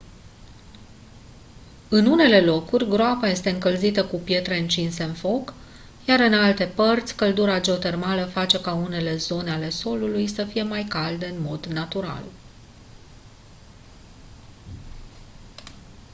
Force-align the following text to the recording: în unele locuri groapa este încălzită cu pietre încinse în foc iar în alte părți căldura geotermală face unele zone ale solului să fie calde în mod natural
în 1.89 2.05
unele 2.05 2.41
locuri 2.41 2.87
groapa 2.89 3.27
este 3.27 3.49
încălzită 3.49 4.05
cu 4.05 4.17
pietre 4.19 4.57
încinse 4.59 5.03
în 5.03 5.13
foc 5.13 5.53
iar 6.07 6.19
în 6.19 6.33
alte 6.33 6.65
părți 6.67 7.15
căldura 7.15 7.59
geotermală 7.59 8.25
face 8.25 8.57
unele 8.83 9.15
zone 9.17 9.51
ale 9.51 9.69
solului 9.69 10.27
să 10.27 10.43
fie 10.45 10.85
calde 10.89 11.25
în 11.25 11.41
mod 11.41 11.65
natural 11.65 12.23